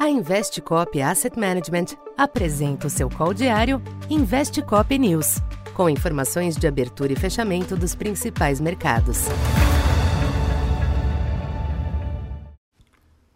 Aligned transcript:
A 0.00 0.08
Investcop 0.08 0.98
Asset 1.02 1.38
Management 1.38 1.94
apresenta 2.16 2.86
o 2.86 2.90
seu 2.90 3.10
call 3.10 3.34
diário 3.34 3.82
Investcop 4.08 4.98
News, 4.98 5.42
com 5.74 5.90
informações 5.90 6.56
de 6.56 6.66
abertura 6.66 7.12
e 7.12 7.16
fechamento 7.16 7.76
dos 7.76 7.94
principais 7.94 8.62
mercados. 8.62 9.26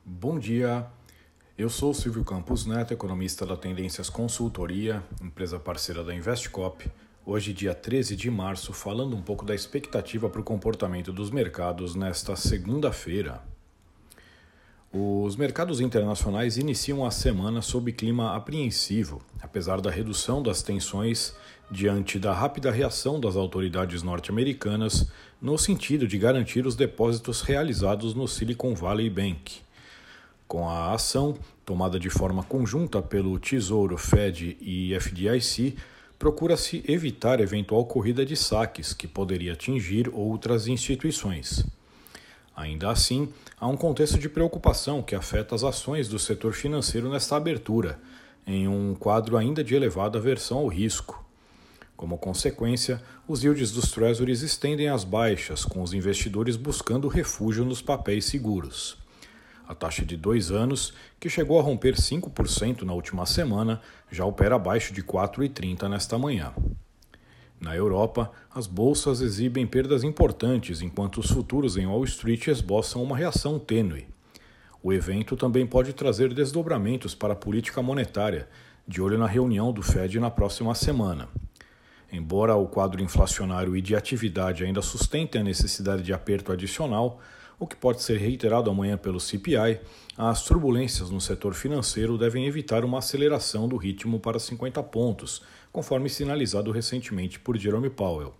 Bom 0.03 0.39
dia. 0.39 0.87
Eu 1.59 1.69
sou 1.69 1.93
Silvio 1.93 2.25
Campos 2.25 2.65
Neto, 2.65 2.95
economista 2.95 3.45
da 3.45 3.59
Tendências 3.59 4.09
Consultoria, 4.09 5.05
empresa 5.21 5.59
parceira 5.61 6.03
da 6.03 6.15
Investcop. 6.15 6.91
Hoje, 7.27 7.53
dia 7.53 7.75
13 7.75 8.17
de 8.17 8.31
março, 8.31 8.73
falando 8.73 9.15
um 9.15 9.21
pouco 9.21 9.45
da 9.45 9.55
expectativa 9.55 10.31
para 10.31 10.41
o 10.41 10.45
comportamento 10.45 11.13
dos 11.13 11.31
mercados 11.31 11.95
nesta 11.95 12.35
segunda-feira. 12.37 13.53
Os 14.97 15.35
mercados 15.35 15.81
internacionais 15.81 16.57
iniciam 16.57 17.05
a 17.05 17.11
semana 17.11 17.61
sob 17.61 17.91
clima 17.91 18.37
apreensivo, 18.37 19.21
apesar 19.43 19.81
da 19.81 19.91
redução 19.91 20.41
das 20.41 20.63
tensões 20.63 21.35
diante 21.69 22.17
da 22.17 22.33
rápida 22.33 22.71
reação 22.71 23.19
das 23.19 23.35
autoridades 23.35 24.05
norte-americanas 24.05 25.11
no 25.43 25.59
sentido 25.59 26.07
de 26.07 26.17
garantir 26.17 26.65
os 26.65 26.77
depósitos 26.77 27.41
realizados 27.41 28.15
no 28.15 28.29
Silicon 28.29 28.73
Valley 28.73 29.11
Bank. 29.11 29.63
Com 30.47 30.69
a 30.69 30.93
ação, 30.93 31.37
tomada 31.67 31.99
de 31.99 32.09
forma 32.09 32.45
conjunta 32.45 33.03
pelo 33.03 33.37
Tesouro, 33.41 33.99
Fed 33.99 34.57
e 34.61 34.95
FDIC, 34.95 35.77
procura-se 36.17 36.85
evitar 36.87 37.41
eventual 37.41 37.85
corrida 37.85 38.25
de 38.25 38.37
saques 38.37 38.93
que 38.93 39.09
poderia 39.09 39.55
atingir 39.55 40.09
outras 40.15 40.69
instituições. 40.69 41.67
Ainda 42.57 42.91
assim, 42.91 43.29
há 43.59 43.67
um 43.67 43.77
contexto 43.77 44.19
de 44.19 44.29
preocupação 44.29 45.03
que 45.03 45.15
afeta 45.15 45.55
as 45.55 45.65
ações 45.65 46.09
do 46.09 46.19
setor 46.19 46.53
financeiro 46.53 47.11
nesta 47.11 47.37
abertura, 47.37 47.99
em 48.47 48.69
um 48.69 48.95
quadro 48.95 49.37
ainda 49.37 49.65
de 49.65 49.75
elevada 49.75 50.19
aversão 50.19 50.59
ao 50.59 50.69
risco. 50.69 51.25
Como 51.97 52.19
consequência, 52.19 53.03
os 53.27 53.43
yields 53.43 53.73
dos 53.73 53.91
treasuries 53.91 54.43
estendem 54.43 54.89
as 54.89 55.03
baixas, 55.03 55.65
com 55.65 55.83
os 55.83 55.93
investidores 55.93 56.57
buscando 56.57 57.09
refúgio 57.09 57.65
nos 57.65 57.83
papéis 57.83 58.27
seguros. 58.27 58.99
A 59.67 59.75
taxa 59.75 60.05
de 60.05 60.17
dois 60.17 60.51
anos, 60.51 60.93
que 61.19 61.31
chegou 61.31 61.59
a 61.59 61.63
romper 61.63 61.95
5% 61.95 62.83
na 62.83 62.93
última 62.93 63.25
semana, 63.27 63.81
já 64.11 64.25
opera 64.25 64.57
abaixo 64.57 64.93
de 64.93 65.03
4,30 65.03 65.89
nesta 65.89 66.19
manhã. 66.19 66.53
Na 67.65 67.75
Europa, 67.75 68.31
as 68.55 68.67
bolsas 68.67 69.23
exibem 69.23 69.67
perdas 69.67 70.05
importantes 70.05 70.83
enquanto 70.83 71.19
os 71.19 71.31
futuros 71.31 71.79
em 71.79 71.87
Wall 71.87 72.05
Street 72.05 72.49
esboçam 72.49 73.03
uma 73.03 73.17
reação 73.17 73.59
tênue. 73.59 74.07
O 74.83 74.93
evento 74.93 75.35
também 75.35 75.67
pode 75.67 75.95
trazer 75.95 76.35
desdobramentos 76.35 77.15
para 77.15 77.33
a 77.33 77.37
política 77.37 77.81
monetária, 77.81 78.51
de 78.87 79.01
olho 79.01 79.17
na 79.17 79.27
reunião 79.27 79.73
do 79.73 79.83
Fed 79.83 80.21
na 80.21 80.31
próxima 80.31 80.75
semana. 80.75 81.27
Embora 82.13 82.55
o 82.55 82.67
quadro 82.67 83.03
inflacionário 83.03 83.75
e 83.75 83.81
de 83.81 83.97
atividade 83.97 84.63
ainda 84.63 84.83
sustentem 84.83 85.41
a 85.41 85.45
necessidade 85.45 86.03
de 86.03 86.13
aperto 86.13 86.53
adicional, 86.53 87.19
o 87.59 87.67
que 87.67 87.77
pode 87.77 88.03
ser 88.03 88.19
reiterado 88.19 88.71
amanhã 88.71 88.97
pelo 88.97 89.21
CPI, 89.21 89.81
as 90.17 90.45
turbulências 90.45 91.11
no 91.11 91.21
setor 91.21 91.55
financeiro 91.55 92.19
devem 92.19 92.47
evitar 92.47 92.85
uma 92.85 92.99
aceleração 92.99 93.69
do 93.69 93.77
ritmo 93.77 94.19
para 94.19 94.39
50 94.39 94.83
pontos, 94.85 95.43
conforme 95.73 96.09
sinalizado 96.09 96.71
recentemente 96.71 97.39
por 97.39 97.57
Jerome 97.57 97.91
Powell. 97.91 98.35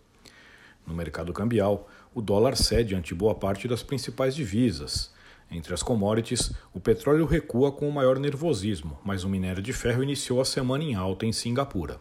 No 0.87 0.95
mercado 0.95 1.33
cambial, 1.33 1.89
o 2.15 2.21
dólar 2.21 2.57
cede 2.57 2.95
ante 2.95 3.15
boa 3.15 3.35
parte 3.35 3.67
das 3.67 3.83
principais 3.83 4.35
divisas. 4.35 5.13
Entre 5.51 5.73
as 5.73 5.83
commodities, 5.83 6.53
o 6.73 6.81
petróleo 6.81 7.27
recua 7.27 7.73
com 7.73 7.89
o 7.89 7.93
maior 7.93 8.19
nervosismo, 8.19 8.99
mas 9.05 9.25
o 9.25 9.29
minério 9.29 9.63
de 9.63 9.73
ferro 9.73 10.03
iniciou 10.03 10.41
a 10.41 10.45
semana 10.45 10.85
em 10.85 10.95
alta 10.95 11.27
em 11.27 11.33
Singapura. 11.33 12.01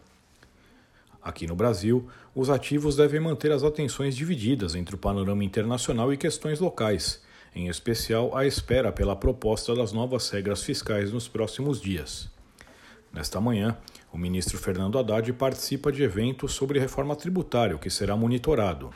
Aqui 1.24 1.46
no 1.46 1.56
Brasil, 1.56 2.06
os 2.34 2.50
ativos 2.50 2.96
devem 2.96 3.18
manter 3.18 3.50
as 3.50 3.64
atenções 3.64 4.14
divididas 4.14 4.74
entre 4.74 4.94
o 4.94 4.98
panorama 4.98 5.42
internacional 5.42 6.12
e 6.12 6.18
questões 6.18 6.60
locais, 6.60 7.22
em 7.56 7.66
especial 7.66 8.36
à 8.36 8.44
espera 8.44 8.92
pela 8.92 9.16
proposta 9.16 9.74
das 9.74 9.90
novas 9.90 10.28
regras 10.28 10.62
fiscais 10.62 11.10
nos 11.10 11.26
próximos 11.26 11.80
dias. 11.80 12.28
Nesta 13.10 13.40
manhã, 13.40 13.74
o 14.12 14.18
ministro 14.18 14.58
Fernando 14.58 14.98
Haddad 14.98 15.32
participa 15.32 15.90
de 15.90 16.02
evento 16.02 16.46
sobre 16.46 16.78
reforma 16.78 17.16
tributária, 17.16 17.78
que 17.78 17.88
será 17.88 18.14
monitorado. 18.14 18.90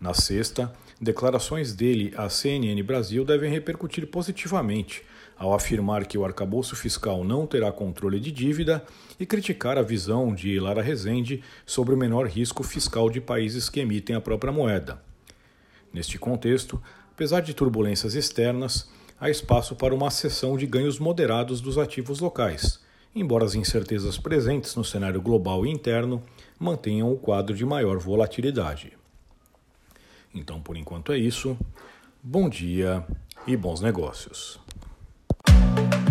Na 0.00 0.14
sexta, 0.14 0.72
declarações 0.98 1.74
dele 1.74 2.14
à 2.16 2.30
CNN 2.30 2.82
Brasil 2.82 3.26
devem 3.26 3.50
repercutir 3.50 4.06
positivamente 4.06 5.04
ao 5.42 5.52
afirmar 5.52 6.06
que 6.06 6.16
o 6.16 6.24
arcabouço 6.24 6.76
fiscal 6.76 7.24
não 7.24 7.48
terá 7.48 7.72
controle 7.72 8.20
de 8.20 8.30
dívida 8.30 8.84
e 9.18 9.26
criticar 9.26 9.76
a 9.76 9.82
visão 9.82 10.32
de 10.32 10.60
Lara 10.60 10.80
Rezende 10.80 11.42
sobre 11.66 11.92
o 11.92 11.98
menor 11.98 12.28
risco 12.28 12.62
fiscal 12.62 13.10
de 13.10 13.20
países 13.20 13.68
que 13.68 13.80
emitem 13.80 14.14
a 14.14 14.20
própria 14.20 14.52
moeda. 14.52 15.02
Neste 15.92 16.16
contexto, 16.16 16.80
apesar 17.10 17.40
de 17.40 17.54
turbulências 17.54 18.14
externas, 18.14 18.88
há 19.18 19.28
espaço 19.30 19.74
para 19.74 19.92
uma 19.92 20.06
acessão 20.06 20.56
de 20.56 20.64
ganhos 20.64 21.00
moderados 21.00 21.60
dos 21.60 21.76
ativos 21.76 22.20
locais, 22.20 22.78
embora 23.12 23.44
as 23.44 23.56
incertezas 23.56 24.16
presentes 24.16 24.76
no 24.76 24.84
cenário 24.84 25.20
global 25.20 25.66
e 25.66 25.70
interno 25.70 26.22
mantenham 26.56 27.12
o 27.12 27.18
quadro 27.18 27.56
de 27.56 27.66
maior 27.66 27.98
volatilidade. 27.98 28.92
Então, 30.32 30.62
por 30.62 30.76
enquanto 30.76 31.10
é 31.10 31.18
isso. 31.18 31.58
Bom 32.22 32.48
dia 32.48 33.04
e 33.44 33.56
bons 33.56 33.80
negócios. 33.80 34.62